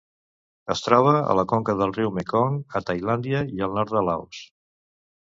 Es 0.75 0.81
troba 0.85 1.11
a 1.17 1.35
la 1.41 1.43
conca 1.53 1.77
del 1.83 1.95
riu 1.99 2.15
Mekong 2.17 2.57
a 2.79 2.83
Tailàndia 2.91 3.47
i 3.59 3.67
el 3.71 3.81
nord 3.81 3.99
de 3.99 4.07
Laos. 4.11 4.45